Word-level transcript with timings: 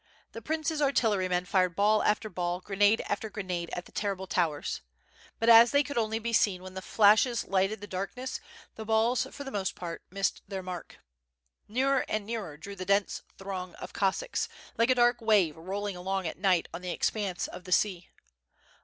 The 0.31 0.41
prince's 0.41 0.81
artillerymen 0.81 1.45
fired 1.45 1.75
ball 1.75 2.01
after 2.01 2.27
ball, 2.27 2.59
grenade 2.59 3.01
after 3.07 3.29
grenade, 3.29 3.69
at 3.73 3.85
the 3.85 3.91
terrible 3.91 4.25
towers. 4.25 4.81
But 5.37 5.47
as 5.47 5.69
they 5.69 5.83
could 5.83 5.95
only 5.99 6.17
be 6.17 6.33
seen 6.33 6.63
when 6.63 6.73
the 6.73 6.81
flashes 6.81 7.45
lighted 7.47 7.81
the 7.81 7.85
darkness, 7.85 8.39
the 8.77 8.83
balls 8.83 9.27
for 9.29 9.43
the 9.43 9.51
most 9.51 9.75
part 9.75 10.01
missed 10.09 10.41
their 10.47 10.63
mark. 10.63 10.97
Nearer 11.67 12.03
and 12.09 12.25
nearer 12.25 12.57
drew 12.57 12.75
the 12.75 12.83
dense 12.83 13.21
throng 13.37 13.75
of 13.75 13.93
Cossacks, 13.93 14.49
like 14.75 14.89
a 14.89 14.95
dark 14.95 15.21
wave 15.21 15.55
rolling 15.55 15.95
along 15.95 16.25
at 16.25 16.39
night 16.39 16.67
on 16.73 16.81
the 16.81 16.89
expanse 16.89 17.45
of 17.45 17.65
the 17.65 17.71
sea. 17.71 18.09